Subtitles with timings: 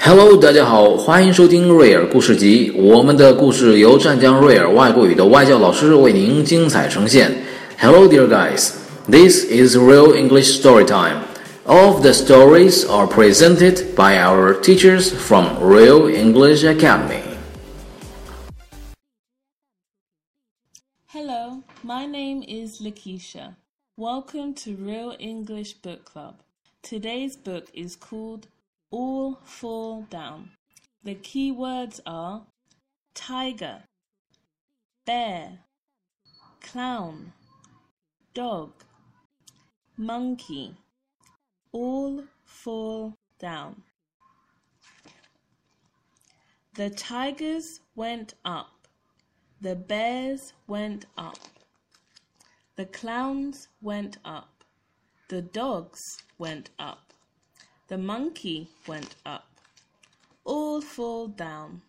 [0.00, 2.70] Hello，大家好，欢迎收听瑞尔故事集。
[2.76, 7.42] 我们的故事由湛江瑞尔外国语的外教老师为您精彩呈现。
[7.78, 8.72] Hello, dear guys.
[9.08, 11.22] This is Real English Story Time.
[11.66, 17.22] All of the stories are presented by our teachers from Real English Academy.
[21.06, 23.54] Hello, my name is Lakeisha.
[23.96, 26.34] Welcome to Real English Book Club.
[26.82, 28.46] Today's book is called
[28.91, 30.51] all Fall Down.
[31.03, 32.47] The key words are
[33.13, 33.83] tiger,
[35.05, 35.59] bear,
[36.61, 37.33] clown,
[38.33, 38.71] dog,
[39.95, 40.75] monkey.
[41.71, 43.83] All fall down.
[46.73, 48.87] The tigers went up.
[49.61, 51.37] The bears went up.
[52.75, 54.63] The clowns went up.
[55.27, 57.08] The dogs went up.
[57.89, 59.47] The monkey went up.
[60.45, 61.81] All fall down.